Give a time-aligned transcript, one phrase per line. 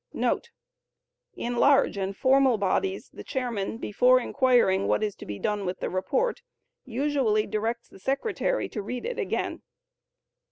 [0.09, 0.13] *
[1.35, 5.79] [In large and formal bodies the chairman, before inquiring what is to be done with
[5.79, 6.41] the report,
[6.83, 9.61] usually directs the secretary to read it again.